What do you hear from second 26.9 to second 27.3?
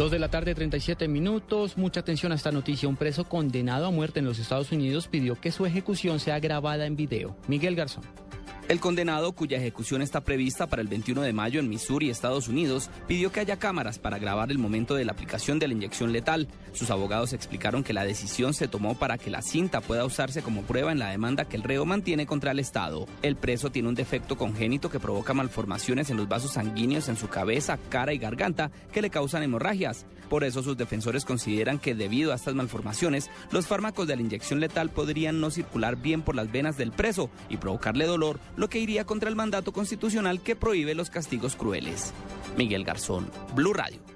en su